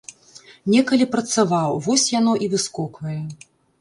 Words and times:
Некалі 0.75 1.05
працаваў, 1.15 1.77
вось 1.89 2.07
яно 2.19 2.33
і 2.47 2.49
выскоквае. 2.55 3.19